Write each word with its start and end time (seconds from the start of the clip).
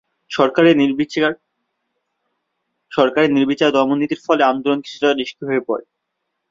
সরকারের 0.31 0.75
নির্বিচার 3.33 3.69
দমননীতির 3.73 4.21
ফলে 4.25 4.43
আন্দোলন 4.43 4.79
কিছুটা 4.81 5.07
নিষ্ক্রিয় 5.13 5.49
হয়ে 5.49 5.67
পড়ে। 5.67 5.83